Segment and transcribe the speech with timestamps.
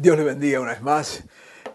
[0.00, 1.24] Dios le bendiga una vez más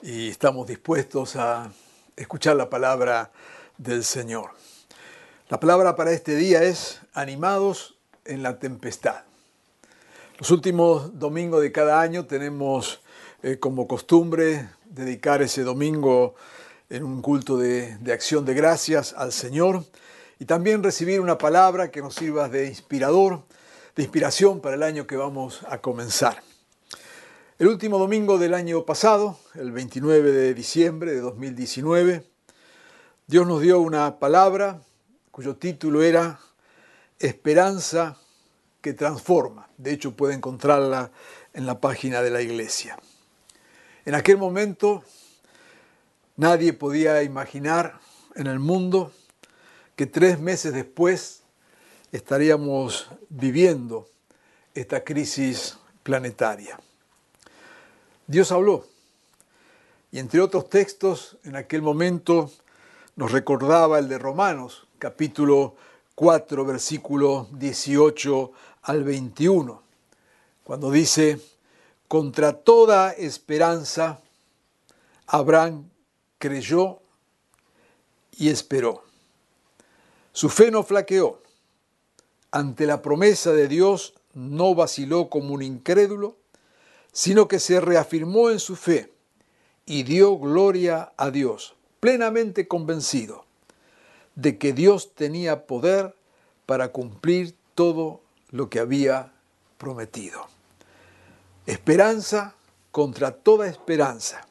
[0.01, 1.69] y estamos dispuestos a
[2.15, 3.33] escuchar la palabra
[3.77, 4.51] del Señor.
[5.49, 9.23] La palabra para este día es animados en la tempestad.
[10.39, 13.01] Los últimos domingos de cada año tenemos
[13.41, 16.35] eh, como costumbre dedicar ese domingo
[16.89, 19.83] en un culto de, de acción de gracias al Señor
[20.39, 23.43] y también recibir una palabra que nos sirva de inspirador,
[23.97, 26.41] de inspiración para el año que vamos a comenzar.
[27.59, 32.25] El último domingo del año pasado, el 29 de diciembre de 2019,
[33.27, 34.81] Dios nos dio una palabra
[35.29, 36.39] cuyo título era
[37.19, 38.17] Esperanza
[38.81, 39.69] que transforma.
[39.77, 41.11] De hecho, puede encontrarla
[41.53, 42.97] en la página de la iglesia.
[44.05, 45.03] En aquel momento,
[46.35, 47.99] nadie podía imaginar
[48.33, 49.13] en el mundo
[49.95, 51.43] que tres meses después
[52.11, 54.09] estaríamos viviendo
[54.73, 56.79] esta crisis planetaria.
[58.27, 58.85] Dios habló
[60.11, 62.51] y entre otros textos en aquel momento
[63.15, 65.75] nos recordaba el de Romanos, capítulo
[66.15, 68.51] 4, versículo 18
[68.83, 69.81] al 21,
[70.63, 71.41] cuando dice,
[72.07, 74.21] contra toda esperanza,
[75.27, 75.89] Abraham
[76.37, 76.99] creyó
[78.37, 79.03] y esperó.
[80.31, 81.41] Su fe no flaqueó.
[82.51, 86.37] Ante la promesa de Dios no vaciló como un incrédulo,
[87.13, 89.13] sino que se reafirmó en su fe
[89.85, 93.45] y dio gloria a Dios, plenamente convencido
[94.35, 96.15] de que Dios tenía poder
[96.65, 99.31] para cumplir todo lo que había
[99.77, 100.47] prometido.
[101.67, 102.55] Esperanza
[102.91, 104.47] contra toda esperanza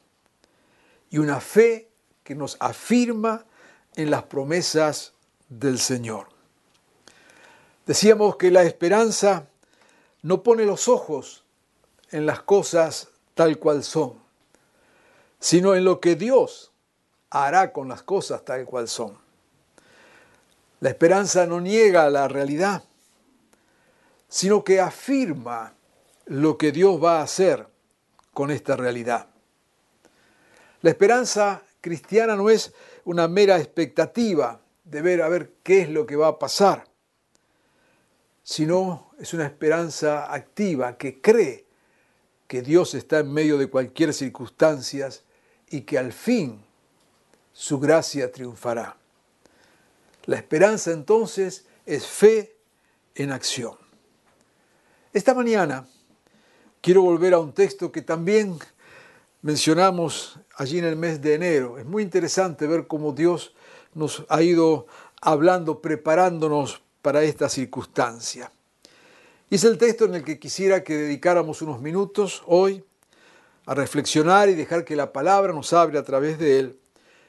[1.10, 1.88] y una fe
[2.22, 3.44] que nos afirma
[3.96, 5.14] en las promesas
[5.48, 6.28] del Señor.
[7.86, 9.48] Decíamos que la esperanza
[10.22, 11.41] no pone los ojos
[12.12, 14.14] en las cosas tal cual son,
[15.40, 16.72] sino en lo que Dios
[17.30, 19.18] hará con las cosas tal cual son.
[20.80, 22.84] La esperanza no niega la realidad,
[24.28, 25.74] sino que afirma
[26.26, 27.66] lo que Dios va a hacer
[28.32, 29.26] con esta realidad.
[30.82, 32.72] La esperanza cristiana no es
[33.04, 36.84] una mera expectativa de ver a ver qué es lo que va a pasar,
[38.42, 41.66] sino es una esperanza activa que cree
[42.52, 45.08] que Dios está en medio de cualquier circunstancia
[45.70, 46.62] y que al fin
[47.50, 48.94] su gracia triunfará.
[50.26, 52.54] La esperanza entonces es fe
[53.14, 53.78] en acción.
[55.14, 55.88] Esta mañana
[56.82, 58.58] quiero volver a un texto que también
[59.40, 61.78] mencionamos allí en el mes de enero.
[61.78, 63.54] Es muy interesante ver cómo Dios
[63.94, 64.86] nos ha ido
[65.22, 68.52] hablando, preparándonos para esta circunstancia.
[69.52, 72.82] Y es el texto en el que quisiera que dedicáramos unos minutos hoy
[73.66, 76.78] a reflexionar y dejar que la palabra nos hable a través de él.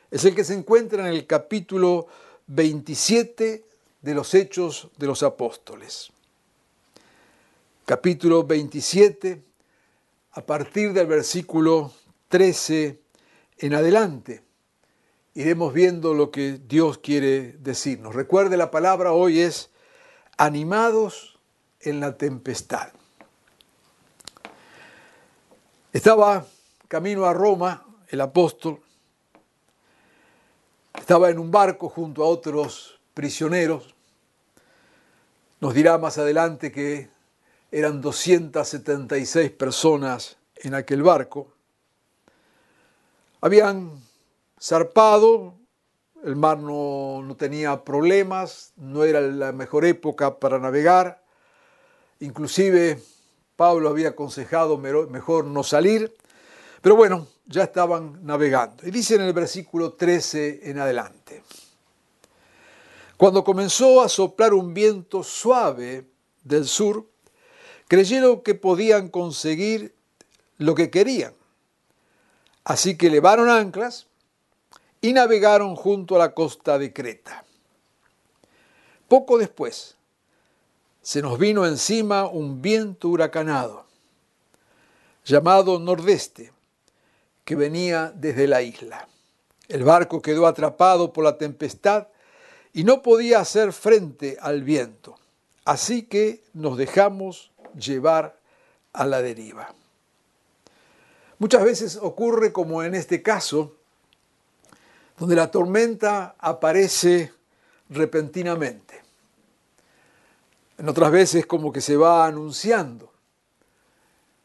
[0.10, 2.08] Es el que se encuentra en el capítulo
[2.48, 3.66] 27
[4.02, 6.14] de los Hechos de los Apóstoles.
[7.84, 9.44] Capítulo 27,
[10.32, 11.92] a partir del versículo
[12.30, 13.02] 13
[13.58, 14.42] en adelante,
[15.34, 18.16] iremos viendo lo que Dios quiere decirnos.
[18.16, 19.72] Recuerde, la palabra hoy es
[20.38, 21.33] animados
[21.84, 22.90] en la tempestad.
[25.92, 26.46] Estaba
[26.88, 28.80] camino a Roma el apóstol,
[30.94, 33.94] estaba en un barco junto a otros prisioneros.
[35.60, 37.10] Nos dirá más adelante que
[37.72, 41.54] eran 276 personas en aquel barco.
[43.42, 44.00] Habían
[44.62, 45.56] zarpado,
[46.24, 51.23] el mar no, no, tenía problemas, no era la mejor época para navegar.
[52.20, 53.00] Inclusive
[53.56, 56.14] Pablo había aconsejado mejor no salir,
[56.82, 58.86] pero bueno, ya estaban navegando.
[58.88, 61.44] Y dice en el versículo 13 en adelante,
[63.18, 66.06] cuando comenzó a soplar un viento suave
[66.44, 67.08] del sur,
[67.88, 69.94] creyeron que podían conseguir
[70.58, 71.34] lo que querían.
[72.64, 74.08] Así que levaron anclas
[75.02, 77.44] y navegaron junto a la costa de Creta.
[79.08, 79.96] Poco después,
[81.04, 83.86] se nos vino encima un viento huracanado,
[85.26, 86.54] llamado nordeste,
[87.44, 89.10] que venía desde la isla.
[89.68, 92.08] El barco quedó atrapado por la tempestad
[92.72, 95.20] y no podía hacer frente al viento.
[95.66, 98.40] Así que nos dejamos llevar
[98.94, 99.76] a la deriva.
[101.38, 103.76] Muchas veces ocurre como en este caso,
[105.18, 107.34] donde la tormenta aparece
[107.90, 109.03] repentinamente.
[110.78, 113.12] En otras veces como que se va anunciando.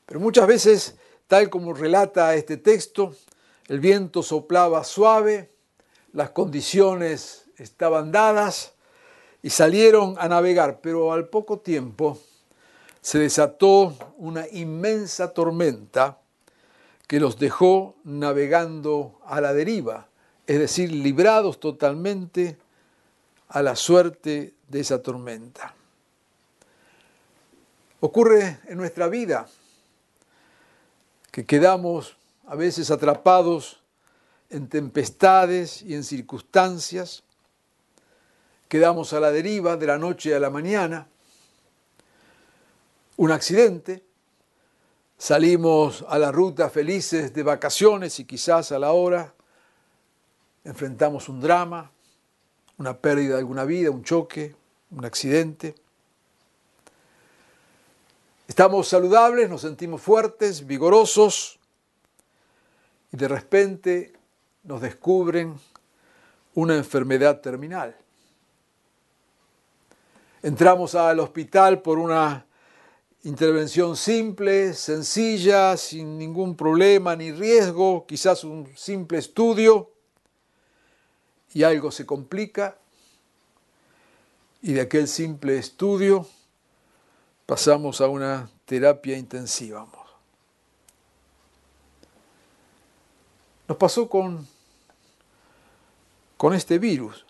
[0.07, 0.97] Pero muchas veces,
[1.27, 3.15] tal como relata este texto,
[3.69, 5.51] el viento soplaba suave,
[6.13, 8.73] las condiciones estaban dadas
[9.43, 12.19] y salieron a navegar, pero al poco tiempo
[13.01, 16.19] se desató una inmensa tormenta
[17.07, 20.09] que los dejó navegando a la deriva,
[20.47, 22.59] es decir, librados totalmente
[23.49, 25.75] a la suerte de esa tormenta.
[28.01, 29.49] Ocurre en nuestra vida
[31.33, 32.17] que quedamos
[32.47, 33.83] a veces atrapados
[34.51, 37.23] en tempestades y en circunstancias,
[38.69, 41.09] quedamos a la deriva de la noche a la mañana,
[43.17, 44.05] un accidente,
[45.19, 49.35] salimos a la ruta felices de vacaciones y quizás a la hora
[50.65, 51.91] enfrentamos un drama,
[52.79, 54.55] una pérdida de alguna vida, un choque,
[54.93, 55.75] un accidente.
[58.49, 61.61] Estamos saludables, nos sentimos fuertes, vigorosos
[63.13, 64.15] y de repente
[64.63, 65.55] nos descubren
[66.55, 67.95] una enfermedad terminal.
[70.43, 72.47] Entramos al hospital por una
[73.25, 79.93] intervención simple, sencilla, sin ningún problema ni riesgo, quizás un simple estudio,
[81.53, 82.79] y algo se complica,
[84.63, 86.27] y de aquel simple estudio
[87.49, 89.87] pasamos a una terapia intensiva.
[93.67, 94.47] Nos pasó con,
[96.37, 97.25] con este virus.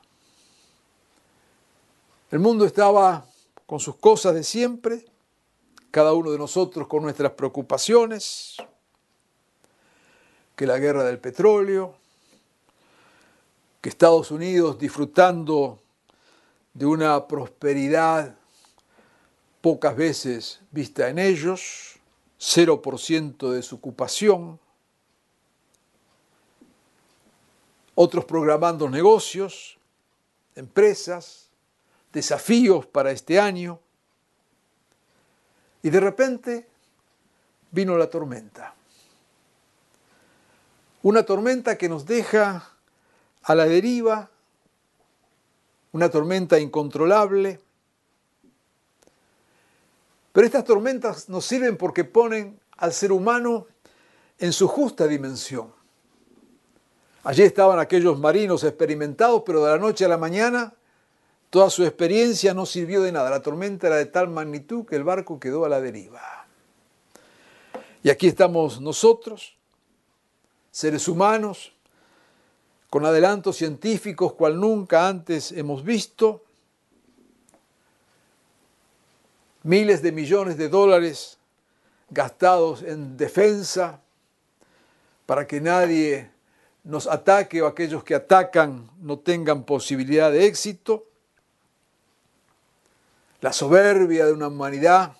[2.32, 3.24] El mundo estaba
[3.64, 5.06] con sus cosas de siempre,
[5.92, 8.56] cada uno de nosotros con nuestras preocupaciones,
[10.56, 11.94] que la guerra del petróleo,
[13.80, 15.78] que Estados Unidos disfrutando
[16.74, 18.34] de una prosperidad
[19.60, 21.96] pocas veces vista en ellos,
[22.38, 24.60] 0% de desocupación,
[27.94, 29.76] otros programando negocios,
[30.55, 31.49] empresas,
[32.12, 33.81] desafíos para este año.
[35.82, 36.69] Y de repente
[37.70, 38.75] vino la tormenta.
[41.02, 42.70] Una tormenta que nos deja
[43.43, 44.31] a la deriva,
[45.93, 47.61] una tormenta incontrolable.
[50.38, 53.67] Pero estas tormentas nos sirven porque ponen al ser humano
[54.38, 55.75] en su justa dimensión.
[57.25, 60.73] Allí estaban aquellos marinos experimentados, pero de la noche a la mañana
[61.50, 63.31] Toda su experiencia no sirvió de nada.
[63.31, 66.46] La tormenta era de tal magnitud que el barco quedó a la deriva.
[68.05, 69.56] Y aquí estamos nosotros,
[70.70, 71.73] seres humanos,
[72.90, 76.45] con adelantos científicos cual nunca antes hemos visto,
[79.62, 81.38] miles de millones de dólares
[82.10, 84.00] gastados en defensa
[85.26, 86.30] para que nadie
[86.84, 91.08] nos ataque o aquellos que atacan no tengan posibilidad de éxito
[93.40, 95.16] la soberbia de una humanidad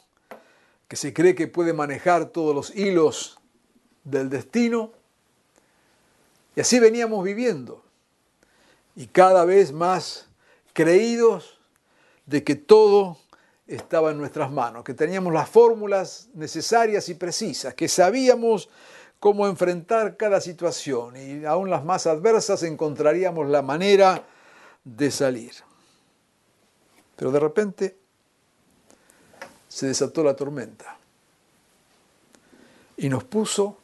[0.89, 3.39] que se cree que puede manejar todos los hilos
[4.05, 4.93] del destino.
[6.57, 7.85] Y así veníamos viviendo.
[8.97, 10.29] Y cada vez más
[10.73, 11.59] creídos
[12.27, 13.19] de que todo
[13.69, 18.71] estaba en nuestras manos, que teníamos las fórmulas necesarias y precisas, que sabíamos
[19.21, 24.25] cómo enfrentar cada situación y aún las más adversas encontraríamos la manera
[24.85, 25.53] de salir.
[27.15, 27.99] Pero de repente
[29.69, 30.97] se desató la tormenta
[32.97, 33.77] y nos puso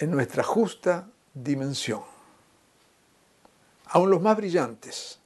[0.00, 2.02] en nuestra justa dimensión.
[3.86, 5.17] Aún los más brillantes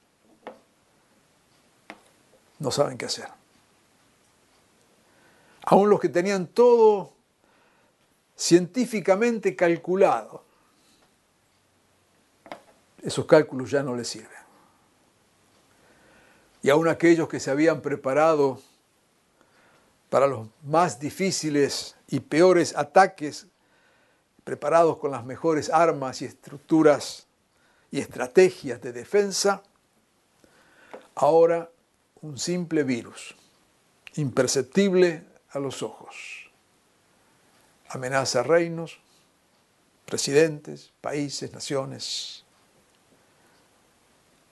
[2.62, 3.28] no saben qué hacer.
[5.64, 7.12] Aún los que tenían todo
[8.36, 10.44] científicamente calculado,
[13.02, 14.30] esos cálculos ya no les sirven.
[16.62, 18.60] Y aún aquellos que se habían preparado
[20.08, 23.48] para los más difíciles y peores ataques,
[24.44, 27.26] preparados con las mejores armas y estructuras
[27.90, 29.64] y estrategias de defensa,
[31.16, 31.68] ahora
[32.22, 33.34] un simple virus,
[34.14, 36.50] imperceptible a los ojos.
[37.88, 38.98] Amenaza reinos,
[40.06, 42.44] presidentes, países, naciones.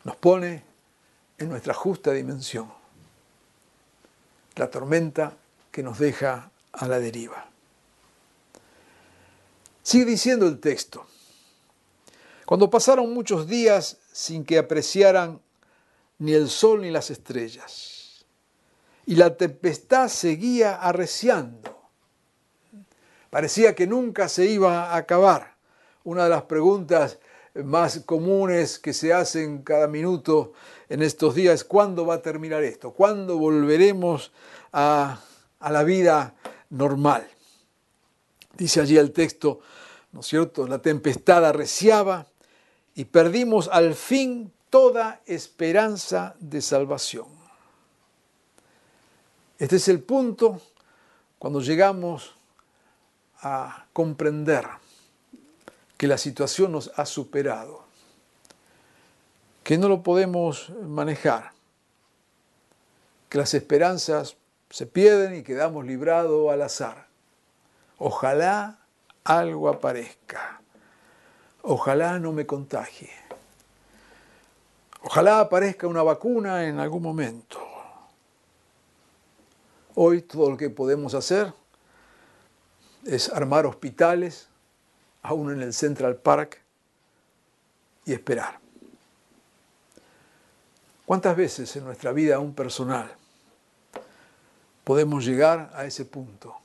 [0.05, 0.63] Nos pone
[1.39, 2.73] en nuestra justa dimensión.
[4.57, 5.37] La tormenta
[5.71, 7.49] que nos deja a la deriva.
[9.83, 11.07] Sigue diciendo el texto.
[12.45, 15.41] Cuando pasaron muchos días sin que apreciaran
[16.21, 18.25] ni el sol ni las estrellas,
[19.07, 21.81] y la tempestad seguía arreciando,
[23.31, 25.57] parecía que nunca se iba a acabar.
[26.05, 27.19] Una de las preguntas
[27.55, 30.53] más comunes que se hacen cada minuto
[30.89, 32.93] en estos días ¿cuándo va a terminar esto?
[32.93, 34.33] ¿Cuándo volveremos
[34.73, 35.21] a,
[35.59, 36.35] a la vida
[36.69, 37.27] normal?
[38.57, 39.61] Dice allí el texto,
[40.13, 40.67] ¿no es cierto?
[40.67, 42.27] La tempestad arreciaba
[42.95, 47.27] y perdimos al fin toda esperanza de salvación.
[49.59, 50.61] Este es el punto
[51.39, 52.35] cuando llegamos
[53.43, 54.67] a comprender
[55.99, 57.85] que la situación nos ha superado,
[59.63, 61.53] que no lo podemos manejar,
[63.29, 64.37] que las esperanzas
[64.71, 67.07] se pierden y quedamos librados al azar.
[67.99, 68.79] Ojalá
[69.25, 70.63] algo aparezca.
[71.63, 73.20] Ojalá no me contagie.
[75.03, 77.59] Ojalá aparezca una vacuna en algún momento.
[79.95, 81.53] Hoy todo lo que podemos hacer
[83.05, 84.49] es armar hospitales,
[85.23, 86.61] aún en el Central Park,
[88.05, 88.59] y esperar.
[91.07, 93.13] ¿Cuántas veces en nuestra vida, aún personal,
[94.85, 96.57] podemos llegar a ese punto?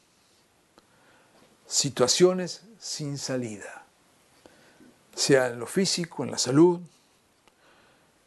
[1.65, 3.85] Situaciones sin salida,
[5.15, 6.79] sea en lo físico, en la salud,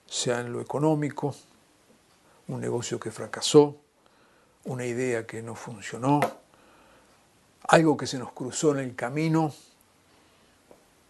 [0.09, 1.35] sea en lo económico,
[2.49, 3.77] un negocio que fracasó,
[4.65, 6.21] una idea que no funcionó,
[7.69, 9.53] algo que se nos cruzó en el camino,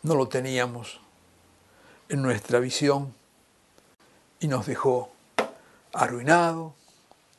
[0.03, 1.01] no lo teníamos
[2.09, 3.15] en nuestra visión
[4.41, 5.11] y nos dejó
[5.93, 6.75] arruinado,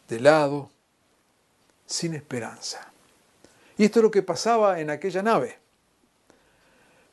[0.07, 0.69] de lado,
[1.85, 2.91] sin esperanza.
[3.77, 5.57] Y esto es lo que pasaba en aquella nave.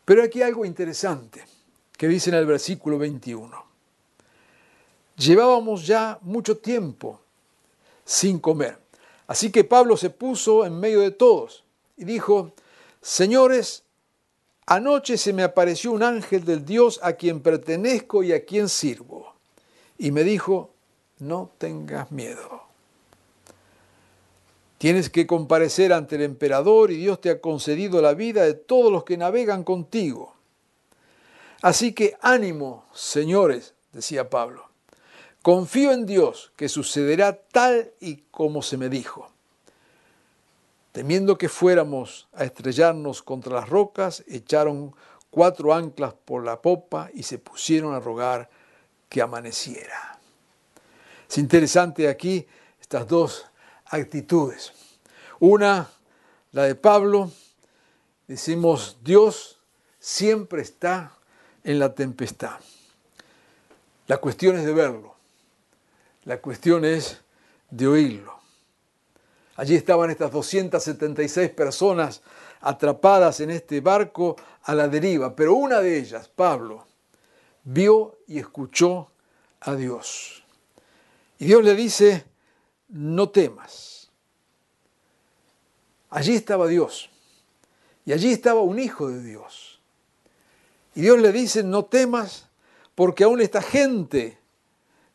[0.04, 1.44] Pero aquí hay algo interesante
[1.96, 3.65] que dice en el versículo 21.
[5.16, 7.20] Llevábamos ya mucho tiempo
[8.04, 8.78] sin comer.
[9.26, 11.64] Así que Pablo se puso en medio de todos
[11.96, 12.52] y dijo,
[13.00, 13.82] Señores,
[14.66, 19.34] anoche se me apareció un ángel del Dios a quien pertenezco y a quien sirvo.
[19.98, 20.70] Y me dijo,
[21.18, 22.62] no tengas miedo.
[24.78, 28.92] Tienes que comparecer ante el emperador y Dios te ha concedido la vida de todos
[28.92, 30.34] los que navegan contigo.
[31.62, 34.65] Así que ánimo, señores, decía Pablo.
[35.46, 39.30] Confío en Dios que sucederá tal y como se me dijo.
[40.90, 44.92] Temiendo que fuéramos a estrellarnos contra las rocas, echaron
[45.30, 48.50] cuatro anclas por la popa y se pusieron a rogar
[49.08, 50.18] que amaneciera.
[51.30, 52.44] Es interesante aquí
[52.80, 53.46] estas dos
[53.84, 54.72] actitudes.
[55.38, 55.88] Una,
[56.50, 57.30] la de Pablo,
[58.26, 59.60] decimos, Dios
[60.00, 61.12] siempre está
[61.62, 62.58] en la tempestad.
[64.08, 65.15] La cuestión es de verlo.
[66.26, 67.20] La cuestión es
[67.70, 68.36] de oírlo.
[69.54, 72.20] Allí estaban estas 276 personas
[72.60, 76.84] atrapadas en este barco a la deriva, pero una de ellas, Pablo,
[77.62, 79.08] vio y escuchó
[79.60, 80.44] a Dios.
[81.38, 82.24] Y Dios le dice,
[82.88, 84.10] no temas.
[86.10, 87.08] Allí estaba Dios.
[88.04, 89.80] Y allí estaba un hijo de Dios.
[90.96, 92.48] Y Dios le dice, no temas,
[92.96, 94.38] porque aún esta gente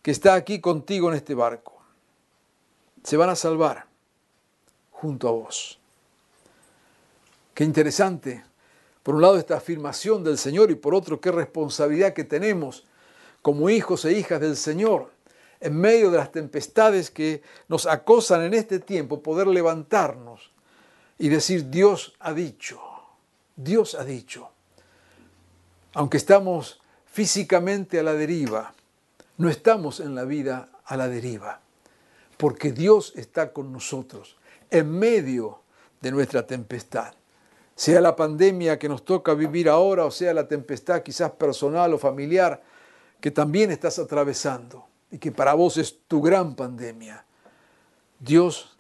[0.02, 1.82] que está aquí contigo en este barco.
[3.04, 3.86] Se van a salvar
[4.92, 5.80] junto a vos.
[7.54, 8.44] Qué interesante,
[9.04, 12.86] por un lado, esta afirmación del Señor y por otro, qué responsabilidad que tenemos
[13.42, 15.12] como hijos e hijas del Señor
[15.60, 20.52] en medio de las tempestades que nos acosan en este tiempo, poder levantarnos
[21.20, 22.82] y decir, Dios ha dicho,
[23.56, 24.50] Dios ha dicho.
[25.94, 28.74] Aunque estamos físicamente a la deriva,
[29.42, 31.62] no estamos en la vida a la deriva,
[32.38, 34.38] porque Dios está con nosotros
[34.70, 35.62] en medio
[36.00, 37.16] de nuestra tempestad.
[37.76, 41.98] Sea la pandemia que nos toca vivir ahora o sea la tempestad quizás personal o
[41.98, 42.62] familiar
[43.20, 47.26] que también estás atravesando y que para vos es tu gran pandemia.
[48.20, 48.78] Dios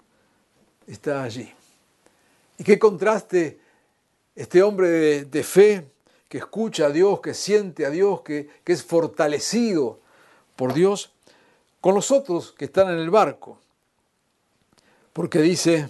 [0.85, 1.51] está allí.
[2.59, 3.59] Y qué contraste
[4.35, 5.87] este hombre de, fe
[6.29, 10.00] que escucha a Dios, que siente a Dios, que, que es fortalecido
[10.61, 11.11] por Dios,
[11.79, 13.57] con los otros que están en el barco.
[15.11, 15.89] Porque dice,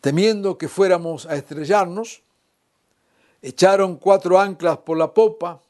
[0.00, 2.22] temiendo que fuéramos a estrellarnos,
[3.42, 5.60] echaron cuatro anclas por la popa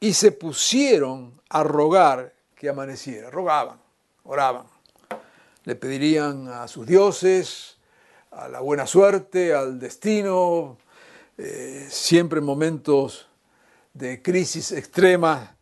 [0.00, 3.30] y se pusieron a rogar que amaneciera.
[3.30, 3.78] Rogaban,
[4.24, 4.66] oraban.
[5.62, 7.76] Le pedirían a sus dioses,
[8.32, 10.76] a la buena suerte, al destino,
[11.38, 13.28] eh, siempre en momentos
[13.96, 15.56] de crisis extrema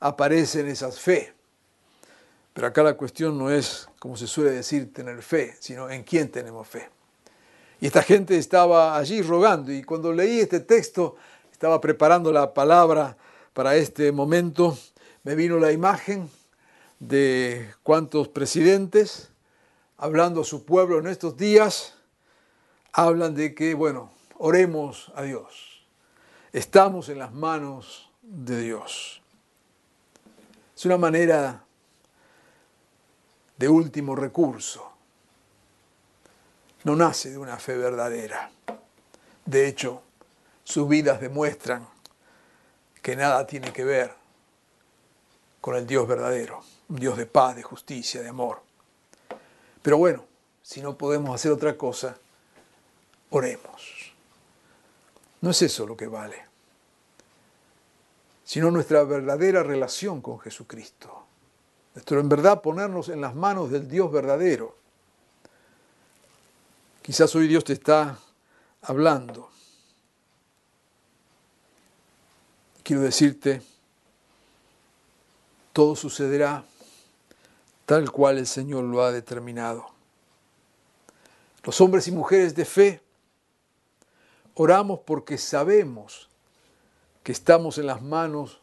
[0.00, 1.32] aparecen esas fe.
[2.52, 6.30] Pero acá la cuestión no es, como se suele decir, tener fe, sino en quién
[6.30, 6.88] tenemos fe.
[7.80, 11.16] Y esta gente estaba allí rogando y cuando leí este texto,
[11.52, 13.16] estaba preparando la palabra
[13.52, 14.76] para este momento,
[15.22, 16.28] me vino la imagen
[16.98, 19.30] de cuántos presidentes,
[19.96, 21.94] hablando a su pueblo en estos días,
[22.92, 25.77] hablan de que, bueno, oremos a Dios.
[26.52, 29.22] Estamos en las manos de Dios.
[30.76, 31.64] Es una manera
[33.56, 34.88] de último recurso
[36.84, 38.50] no nace de una fe verdadera.
[39.44, 40.02] De hecho,
[40.64, 41.86] sus vidas demuestran
[43.02, 44.14] que nada tiene que ver
[45.60, 48.62] con el Dios verdadero, un Dios de paz, de justicia, de amor.
[49.82, 50.24] Pero bueno,
[50.62, 52.16] si no podemos hacer otra cosa,
[53.30, 53.97] oremos.
[55.40, 56.44] No es eso lo que vale,
[58.44, 61.24] sino nuestra verdadera relación con Jesucristo.
[61.94, 64.78] Nuestro en verdad ponernos en las manos del Dios verdadero
[67.08, 68.18] Quizás hoy Dios te está
[68.82, 69.48] hablando.
[72.82, 73.62] Quiero decirte,
[75.72, 76.62] todo sucederá
[77.86, 79.86] tal cual el Señor lo ha determinado.
[81.62, 83.00] Los hombres y mujeres de fe
[84.58, 86.28] oramos porque sabemos
[87.22, 88.60] que estamos en las manos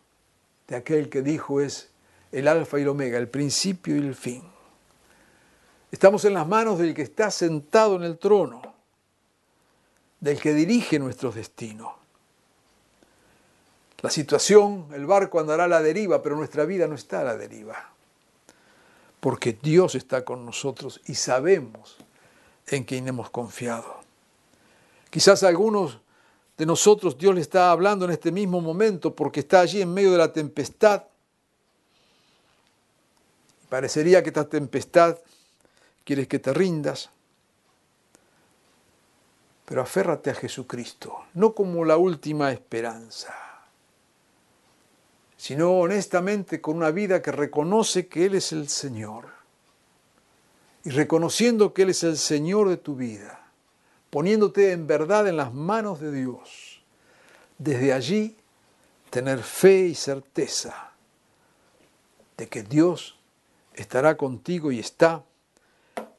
[0.68, 1.90] de aquel que dijo es
[2.34, 4.44] el alfa y el omega, el principio y el fin.
[5.92, 8.62] Estamos en las manos del que está sentado en el trono,
[10.20, 11.94] del que dirige nuestros destinos.
[14.02, 17.38] La situación, el barco andará a la deriva, pero nuestra vida no está a la
[17.38, 17.92] deriva,
[19.22, 21.96] porque Dios está con nosotros y sabemos
[22.68, 24.05] en quién hemos confiado.
[25.16, 26.02] Quizás a algunos
[26.58, 30.12] de nosotros Dios le está hablando en este mismo momento porque está allí en medio
[30.12, 31.04] de la tempestad.
[33.70, 35.18] Parecería que esta tempestad
[36.04, 37.12] quieres que te rindas,
[39.64, 43.34] pero aférrate a Jesucristo, no como la última esperanza,
[45.38, 49.30] sino honestamente con una vida que reconoce que Él es el Señor.
[50.84, 53.45] Y reconociendo que Él es el Señor de tu vida,
[54.16, 56.82] poniéndote en verdad en las manos de Dios,
[57.58, 58.38] desde allí
[59.10, 60.94] tener fe y certeza
[62.38, 63.20] de que Dios
[63.74, 65.22] estará contigo y está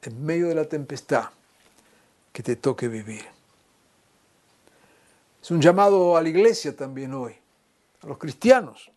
[0.03, 1.29] en medio de la tempestad
[2.31, 3.25] que te toque vivir.
[5.41, 7.35] Es un llamado a la iglesia también hoy,
[8.03, 8.91] a los cristianos,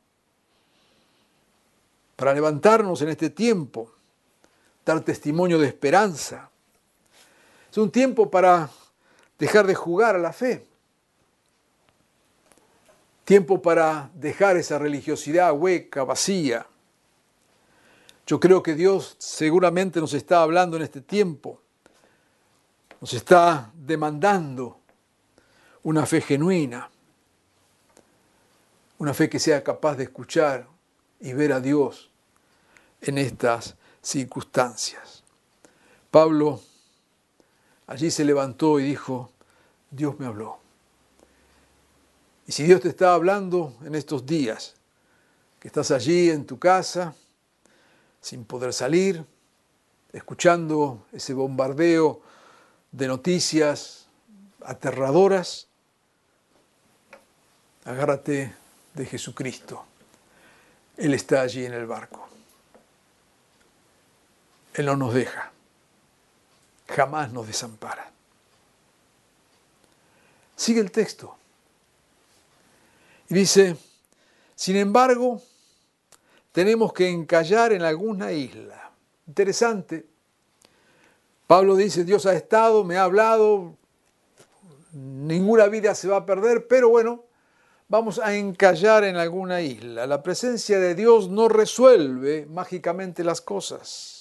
[2.17, 3.91] para levantarnos en este tiempo,
[4.85, 6.51] dar testimonio de esperanza.
[7.71, 8.69] Es un tiempo para
[9.41, 10.67] dejar de jugar a la fe.
[13.25, 16.67] Tiempo para dejar esa religiosidad hueca, vacía,
[18.27, 21.61] yo creo que Dios seguramente nos está hablando en este tiempo,
[23.01, 24.79] nos está demandando
[25.83, 26.91] una fe genuina,
[28.99, 30.67] una fe que sea capaz de escuchar
[31.19, 32.11] y ver a Dios
[33.01, 35.25] en estas circunstancias.
[36.11, 36.61] Pablo
[37.91, 39.33] allí se levantó y dijo,
[39.91, 40.59] Dios me habló.
[42.47, 44.75] Y si Dios te está hablando en estos días,
[45.59, 47.17] que estás allí en tu casa,
[48.21, 49.25] sin poder salir,
[50.13, 52.23] escuchando ese bombardeo
[52.93, 54.07] de noticias
[54.65, 55.67] aterradoras,
[57.85, 58.55] agárrate
[58.95, 59.85] de Jesucristo.
[60.97, 62.29] Él está allí en el barco.
[64.75, 65.51] Él no nos deja.
[66.91, 68.11] Jamás nos desampara.
[70.57, 71.37] Sigue el texto.
[73.29, 73.77] Y dice,
[74.55, 75.41] sin embargo,
[76.53, 78.91] tenemos que encallar en alguna isla.
[79.27, 80.05] Interesante.
[81.47, 83.77] Pablo dice, Dios ha estado, me ha hablado,
[84.93, 87.25] ninguna vida se va a perder, pero bueno,
[87.89, 90.07] vamos a encallar en alguna isla.
[90.07, 94.20] La presencia de Dios no resuelve mágicamente las cosas.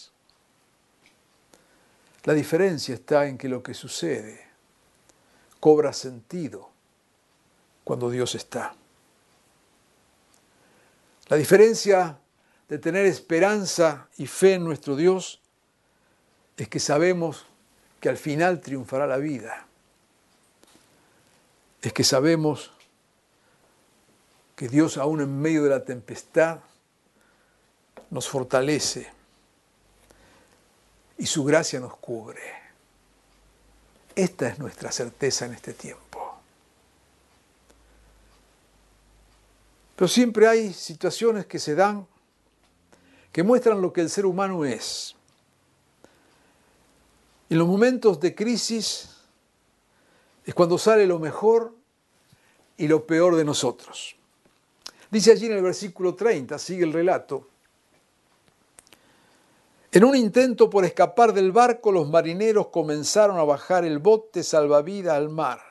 [2.24, 4.48] La diferencia está en que lo que sucede
[5.60, 6.70] cobra sentido
[7.84, 8.76] cuando Dios está.
[11.28, 12.18] La diferencia
[12.68, 15.42] de tener esperanza y fe en nuestro Dios
[16.58, 17.46] es que sabemos
[18.00, 19.66] que al final triunfará la vida.
[21.82, 22.72] Es que sabemos
[24.56, 26.60] que Dios aún en medio de la tempestad
[28.10, 29.19] nos fortalece
[31.20, 32.42] y su gracia nos cubre.
[34.16, 36.40] Esta es nuestra certeza en este tiempo.
[39.96, 42.08] Pero siempre hay situaciones que se dan
[43.34, 45.14] que muestran lo que el ser humano es.
[47.50, 49.18] En los momentos de crisis
[50.46, 51.76] es cuando sale lo mejor
[52.78, 54.16] y lo peor de nosotros.
[55.12, 57.48] Dice allí en el versículo 30, sigue el relato,
[59.92, 65.16] en un intento por escapar del barco, los marineros comenzaron a bajar el bote salvavidas
[65.16, 65.62] al mar,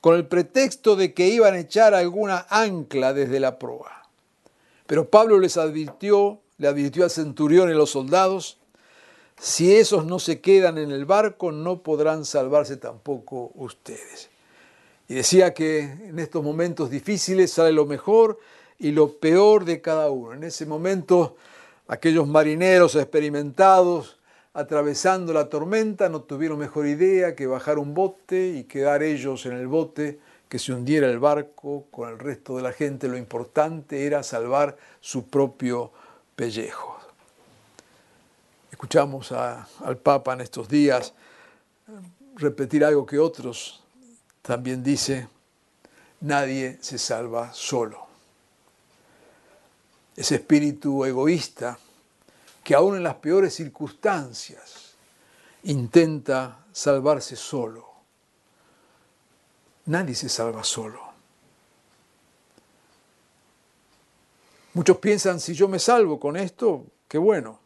[0.00, 4.08] con el pretexto de que iban a echar alguna ancla desde la proa.
[4.86, 8.58] Pero Pablo les advirtió, le advirtió al centurión y a los soldados,
[9.40, 14.30] si esos no se quedan en el barco, no podrán salvarse tampoco ustedes.
[15.08, 18.38] Y decía que en estos momentos difíciles sale lo mejor
[18.78, 20.34] y lo peor de cada uno.
[20.34, 21.36] En ese momento
[21.90, 24.20] Aquellos marineros experimentados
[24.52, 29.54] atravesando la tormenta no tuvieron mejor idea que bajar un bote y quedar ellos en
[29.54, 33.08] el bote, que se hundiera el barco con el resto de la gente.
[33.08, 35.90] Lo importante era salvar su propio
[36.36, 36.96] pellejo.
[38.70, 41.12] Escuchamos al Papa en estos días
[42.36, 43.82] repetir algo que otros
[44.42, 45.26] también dice,
[46.20, 48.09] nadie se salva solo
[50.20, 51.78] ese espíritu egoísta
[52.62, 54.92] que aún en las peores circunstancias
[55.62, 57.88] intenta salvarse solo.
[59.86, 61.00] Nadie se salva solo.
[64.74, 67.58] Muchos piensan, si yo me salvo con esto, qué bueno.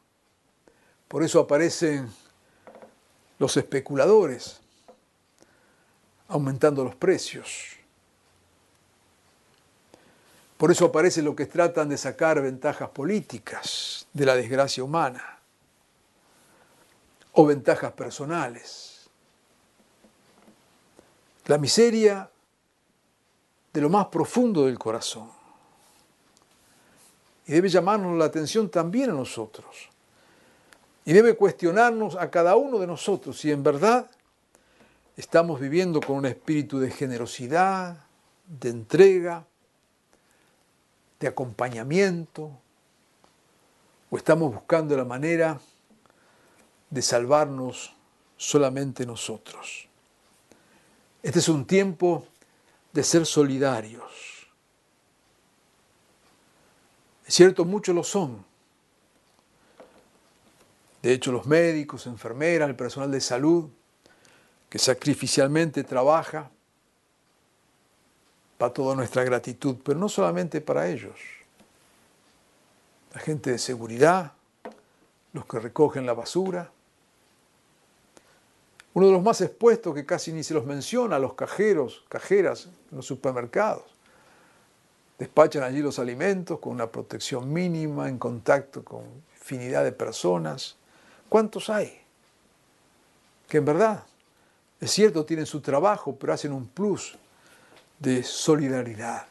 [1.09, 2.09] Por eso aparecen
[3.41, 4.61] los especuladores
[6.29, 7.79] aumentando los precios
[10.65, 15.39] por eso aparece lo que tratan de sacar ventajas políticas de la desgracia humana
[17.33, 19.11] o ventajas personales.
[21.45, 22.31] La miseria
[23.75, 25.31] de lo más profundo del corazón.
[27.47, 29.91] Y debe llamarnos la atención también a nosotros.
[31.05, 34.11] Y debe cuestionarnos a cada uno de nosotros si en verdad
[35.15, 38.07] estamos viviendo con un espíritu de generosidad,
[38.47, 39.45] de entrega,
[41.27, 42.51] acompañamiento,
[44.11, 45.61] o estamos buscando la manera
[46.91, 47.95] de salvarnos
[48.37, 49.89] solamente nosotros.
[51.23, 52.27] Este es un tiempo
[52.93, 54.47] de ser solidarios.
[57.27, 58.45] Es cierto, muchos lo son.
[61.03, 63.69] De hecho, los médicos, enfermeras, el personal de salud,
[64.69, 66.51] que sacrificialmente trabaja
[68.59, 71.19] para toda nuestra gratitud, pero no solamente para ellos.
[73.13, 74.33] La gente de seguridad,
[75.33, 76.71] los que recogen la basura.
[78.93, 82.97] Uno de los más expuestos que casi ni se los menciona, los cajeros, cajeras en
[82.97, 83.83] los supermercados.
[85.19, 89.03] Despachan allí los alimentos con una protección mínima, en contacto con
[89.37, 90.77] infinidad de personas.
[91.29, 92.01] ¿Cuántos hay?
[93.49, 94.05] Que en verdad,
[94.81, 97.17] es cierto, tienen su trabajo, pero hacen un plus
[98.05, 99.27] de solidaridad.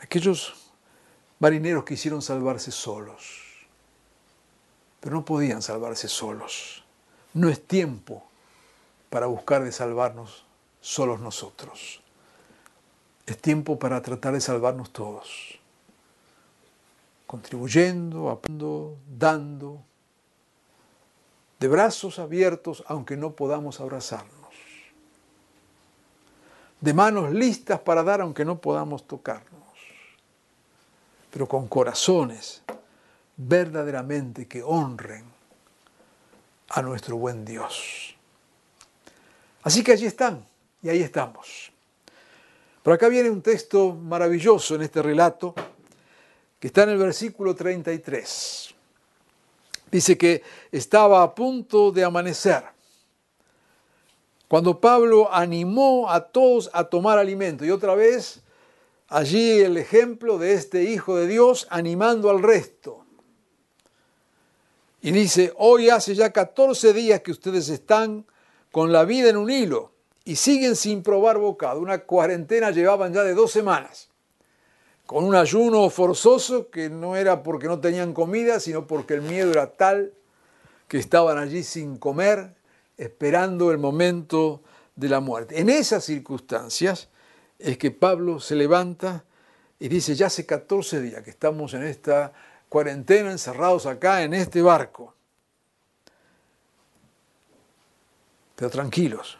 [0.00, 0.72] Aquellos
[1.38, 3.66] marineros quisieron salvarse solos,
[5.00, 6.84] pero no podían salvarse solos.
[7.32, 8.24] No es tiempo
[9.08, 10.44] para buscar de salvarnos
[10.80, 12.02] solos nosotros.
[13.24, 15.58] Es tiempo para tratar de salvarnos todos,
[17.26, 19.82] contribuyendo, apoyando, dando,
[21.58, 24.35] de brazos abiertos aunque no podamos abrazarnos
[26.80, 29.62] de manos listas para dar aunque no podamos tocarnos,
[31.30, 32.62] pero con corazones
[33.36, 35.24] verdaderamente que honren
[36.68, 38.14] a nuestro buen Dios.
[39.62, 40.46] Así que allí están
[40.82, 41.72] y ahí estamos.
[42.82, 45.54] Por acá viene un texto maravilloso en este relato
[46.60, 48.74] que está en el versículo 33.
[49.90, 52.75] Dice que estaba a punto de amanecer
[54.48, 57.64] cuando Pablo animó a todos a tomar alimento.
[57.64, 58.42] Y otra vez,
[59.08, 63.04] allí el ejemplo de este Hijo de Dios animando al resto.
[65.02, 68.24] Y dice, hoy hace ya 14 días que ustedes están
[68.72, 69.92] con la vida en un hilo
[70.24, 71.80] y siguen sin probar bocado.
[71.80, 74.10] Una cuarentena llevaban ya de dos semanas,
[75.06, 79.52] con un ayuno forzoso que no era porque no tenían comida, sino porque el miedo
[79.52, 80.12] era tal
[80.88, 82.54] que estaban allí sin comer,
[82.96, 84.62] esperando el momento
[84.94, 85.60] de la muerte.
[85.60, 87.08] En esas circunstancias
[87.58, 89.24] es que Pablo se levanta
[89.78, 92.32] y dice, ya hace 14 días que estamos en esta
[92.68, 95.14] cuarentena, encerrados acá en este barco.
[98.54, 99.38] Pero tranquilos,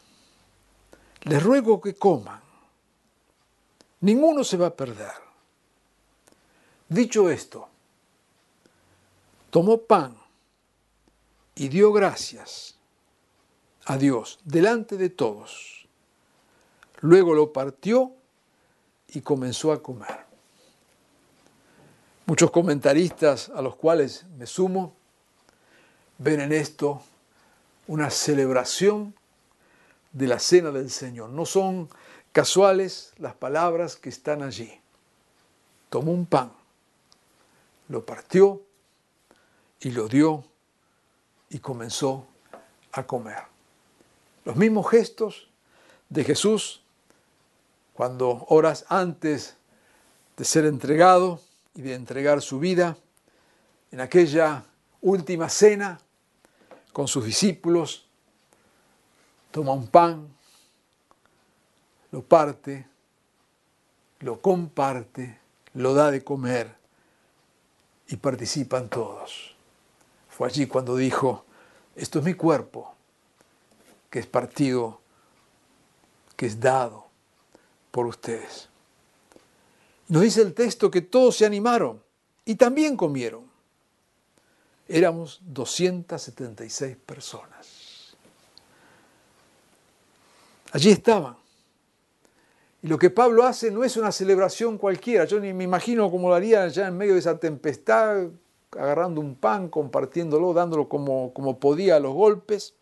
[1.23, 2.41] les ruego que coman.
[4.01, 5.13] Ninguno se va a perder.
[6.89, 7.69] Dicho esto,
[9.51, 10.17] tomó pan
[11.55, 12.76] y dio gracias
[13.87, 15.89] a Dios delante de todos.
[17.01, 18.13] Luego lo partió
[19.09, 20.27] y comenzó a comer.
[22.27, 24.97] Muchos comentaristas a los cuales me sumo
[26.19, 27.01] ven en esto
[27.87, 29.15] una celebración
[30.13, 31.31] de la cena del Señor.
[31.31, 31.89] No son
[32.33, 34.81] casuales las palabras que están allí.
[35.89, 36.51] Tomó un pan,
[37.89, 38.63] lo partió
[39.79, 40.45] y lo dio
[41.51, 42.27] y comenzó
[42.91, 43.56] a comer.
[44.47, 45.49] Los mismos gestos
[46.09, 46.81] de Jesús
[47.93, 49.57] cuando horas antes
[50.37, 51.41] de ser entregado
[51.75, 52.97] y de entregar su vida,
[53.91, 54.65] en aquella
[55.01, 55.99] última cena
[56.93, 58.07] con sus discípulos,
[59.51, 60.29] toma un pan,
[62.13, 62.87] lo parte,
[64.21, 65.41] lo comparte,
[65.75, 66.73] lo da de comer
[68.07, 69.57] y participan todos.
[70.29, 71.45] Fue allí cuando dijo,
[71.97, 72.96] esto es mi cuerpo,
[74.17, 74.99] que es partido,
[76.37, 77.05] que es dado
[77.91, 78.71] por ustedes.
[80.09, 82.03] Nos dice el texto que todos se animaron
[82.47, 83.45] y también comieron.
[84.89, 88.17] Éramos 276 personas.
[90.73, 91.37] Allí estaban.
[92.81, 95.27] Y lo que Pablo hace no es una celebración cualquiera.
[95.27, 98.29] Yo ni me imagino cómo lo haría ya en medio de esa tempestad,
[98.71, 102.73] agarrando un pan, compartiéndolo, dándolo como, como podía a los golpes.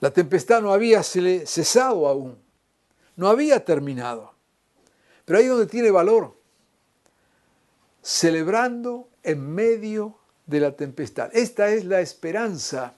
[0.00, 2.38] La tempestad no había cesado aún,
[3.16, 4.32] no había terminado.
[5.24, 6.36] Pero ahí donde tiene valor,
[8.02, 11.30] celebrando en medio de la tempestad.
[11.32, 12.94] Esta es la esperanza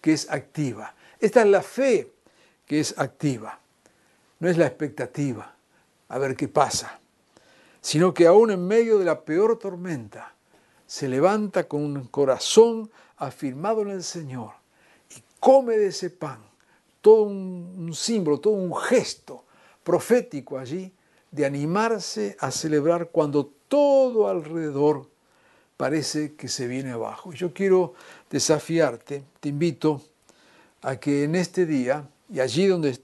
[0.00, 0.94] que es activa.
[1.18, 2.12] Esta es la fe
[2.66, 3.58] que es activa.
[4.38, 5.54] No es la expectativa,
[6.08, 7.00] a ver qué pasa,
[7.80, 10.34] sino que aún en medio de la peor tormenta
[10.86, 14.63] se levanta con un corazón afirmado en el Señor
[15.44, 16.38] come de ese pan.
[17.02, 19.44] Todo un, símbolo, todo un gesto
[19.82, 20.90] profético allí
[21.30, 25.06] de animarse a celebrar cuando todo alrededor
[25.76, 27.34] parece que se viene abajo.
[27.34, 27.92] Yo quiero
[28.30, 30.00] desafiarte, te invito
[30.80, 32.98] a que en este día y allí donde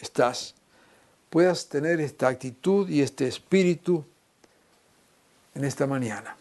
[0.00, 0.54] estás
[1.28, 4.04] puedas tener esta actitud y este espíritu
[5.56, 6.36] en esta mañana.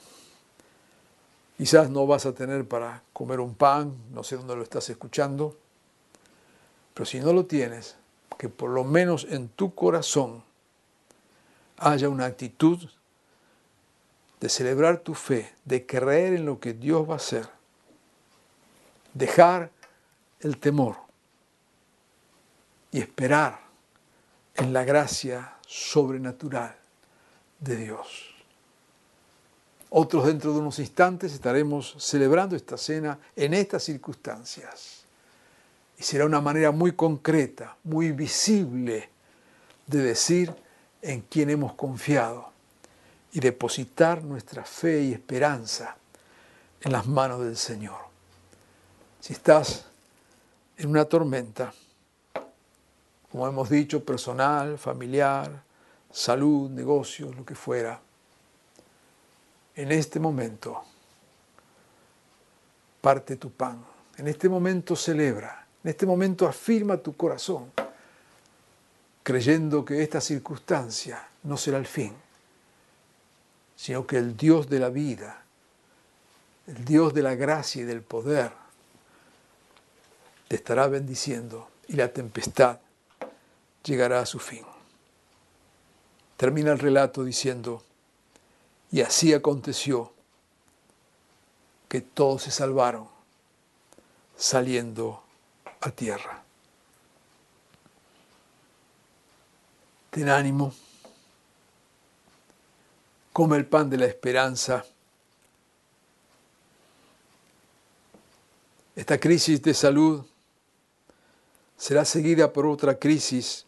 [1.60, 5.58] Quizás no vas a tener para comer un pan, no sé dónde lo estás escuchando,
[6.94, 7.98] pero si no lo tienes,
[8.38, 10.42] que por lo menos en tu corazón
[11.76, 12.80] haya una actitud
[14.40, 17.50] de celebrar tu fe, de creer en lo que Dios va a hacer,
[19.14, 19.70] dejar
[20.40, 20.96] el temor
[22.90, 23.60] y esperar
[24.56, 26.78] en la gracia sobrenatural
[27.60, 28.39] de Dios.
[29.92, 35.04] Otros dentro de unos instantes estaremos celebrando esta cena en estas circunstancias.
[35.98, 39.10] Y será una manera muy concreta, muy visible
[39.88, 40.54] de decir
[41.02, 42.52] en quién hemos confiado
[43.32, 45.96] y depositar nuestra fe y esperanza
[46.82, 47.98] en las manos del Señor.
[49.20, 49.86] Si estás
[50.78, 51.74] en una tormenta,
[53.32, 55.62] como hemos dicho, personal, familiar,
[56.12, 58.00] salud, negocios, lo que fuera,
[59.82, 60.84] en este momento
[63.02, 63.84] parte tu pan,
[64.18, 67.72] en este momento celebra, en este momento afirma tu corazón,
[69.24, 72.14] creyendo que esta circunstancia no será el fin
[73.80, 75.42] sino que el Dios de la vida,
[76.68, 78.52] el Dios de la gracia y del poder,
[80.50, 82.80] te estará bendiciendo y la tempestad
[83.86, 84.66] llegará a su fin.
[86.36, 87.82] Termina el relato diciendo,
[88.92, 90.12] y así aconteció
[91.88, 93.08] que todos se salvaron
[94.36, 95.24] saliendo
[95.82, 96.44] a tierra.
[100.12, 100.74] Ten ánimo
[103.40, 104.86] come el pan de la esperanza.
[108.98, 110.26] Esta crisis de salud
[111.78, 113.66] será seguida por otra crisis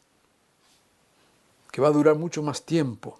[1.71, 3.17] que va a durar mucho más tiempo.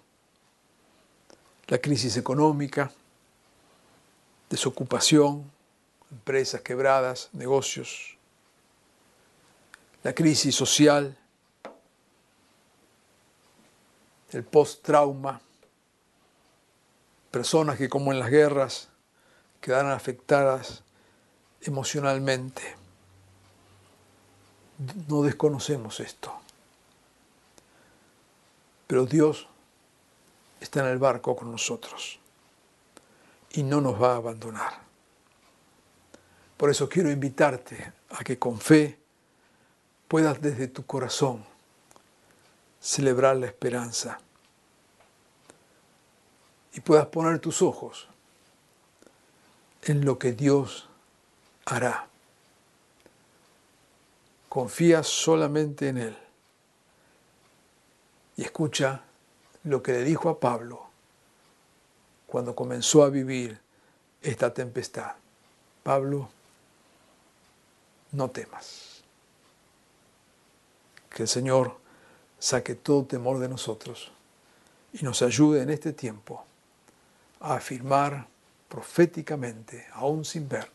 [1.72, 2.92] La crisis económica,
[4.50, 5.50] desocupación,
[6.10, 8.18] empresas quebradas, negocios,
[10.02, 11.16] la crisis social,
[14.32, 15.40] el post-trauma,
[17.30, 18.90] personas que como en las guerras
[19.62, 20.82] quedaron afectadas
[21.62, 22.76] emocionalmente.
[25.08, 26.38] No desconocemos esto.
[28.86, 29.48] Pero Dios
[30.62, 32.18] está en el barco con nosotros
[33.50, 34.80] y no nos va a abandonar.
[36.56, 38.98] Por eso quiero invitarte a que con fe
[40.08, 41.44] puedas desde tu corazón
[42.80, 44.20] celebrar la esperanza
[46.72, 48.08] y puedas poner tus ojos
[49.82, 50.88] en lo que Dios
[51.64, 52.08] hará.
[54.48, 56.16] Confía solamente en Él
[58.36, 59.02] y escucha
[59.64, 60.86] lo que le dijo a Pablo
[62.26, 63.60] cuando comenzó a vivir
[64.22, 65.12] esta tempestad.
[65.82, 66.28] Pablo,
[68.12, 69.02] no temas.
[71.10, 71.76] Que el Señor
[72.38, 74.12] saque todo temor de nosotros
[74.92, 76.44] y nos ayude en este tiempo
[77.40, 78.26] a afirmar
[78.68, 80.70] proféticamente, aún sin ver,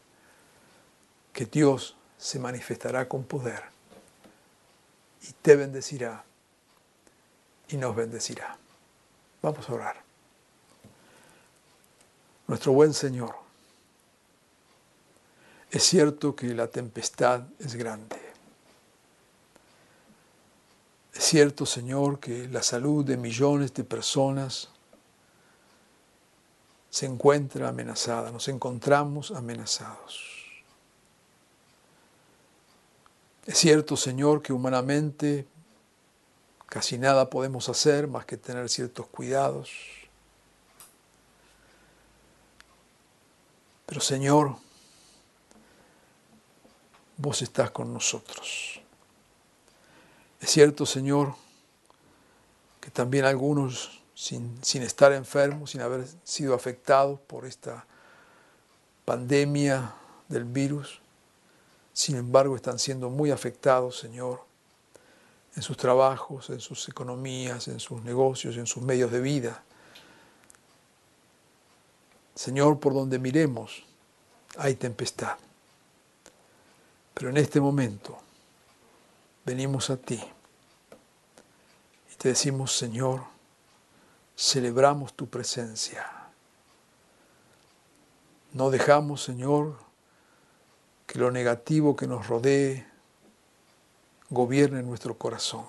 [1.33, 3.63] que Dios se manifestará con poder
[5.23, 6.23] y te bendecirá
[7.69, 8.57] y nos bendecirá.
[9.41, 10.03] Vamos a orar.
[12.47, 13.35] Nuestro buen Señor,
[15.69, 18.17] es cierto que la tempestad es grande.
[21.13, 24.69] Es cierto, Señor, que la salud de millones de personas
[26.89, 30.23] se encuentra amenazada, nos encontramos amenazados.
[33.45, 35.47] Es cierto, Señor, que humanamente
[36.67, 39.71] casi nada podemos hacer más que tener ciertos cuidados.
[43.85, 44.57] Pero Señor,
[47.17, 48.81] vos estás con nosotros.
[50.39, 51.35] Es cierto, Señor,
[52.81, 57.85] que también algunos, sin, sin, estar enfermos, sin haber sido afectados por esta
[59.05, 59.93] pandemia
[60.27, 61.01] del virus,
[61.93, 64.46] sin embargo están siendo muy afectados, Señor,
[65.57, 69.63] en sus trabajos, en sus economías, en sus negocios, en sus medios de vida.
[72.35, 73.83] Señor, por donde miremos
[74.59, 75.35] hay tempestad.
[77.15, 78.19] Pero en este momento
[79.45, 80.21] venimos a ti
[82.13, 83.23] y te decimos, Señor,
[84.37, 86.05] celebramos tu presencia.
[88.53, 89.75] No dejamos, Señor,
[91.07, 92.85] que lo negativo que nos rodee
[94.29, 95.65] gobierne nuestro corazón,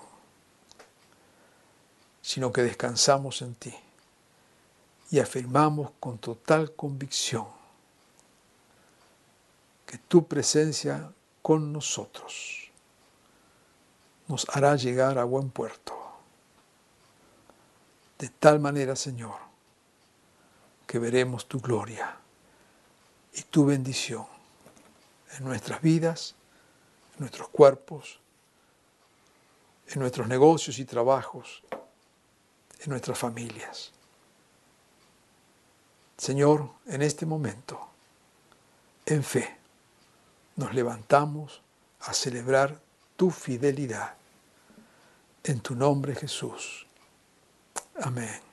[2.21, 3.73] sino que descansamos en ti
[5.11, 7.47] y afirmamos con total convicción
[9.85, 12.69] que tu presencia con nosotros
[14.27, 15.95] nos hará llegar a buen puerto.
[18.19, 19.35] De tal manera, Señor,
[20.85, 22.17] que veremos tu gloria
[23.33, 24.27] y tu bendición
[25.37, 26.35] en nuestras vidas,
[27.13, 28.19] en nuestros cuerpos,
[29.89, 31.63] en nuestros negocios y trabajos,
[32.81, 33.91] en nuestras familias.
[36.17, 37.79] Señor, en este momento,
[39.05, 39.57] en fe,
[40.57, 41.61] nos levantamos
[42.01, 42.79] a celebrar
[43.15, 44.15] tu fidelidad.
[45.43, 46.85] En tu nombre, Jesús.
[48.01, 48.48] Amén.